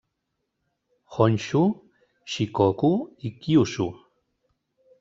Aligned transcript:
Honshu, 1.17 1.61
Shikoku 2.31 2.91
i 3.27 3.29
Kyushu. 3.39 3.87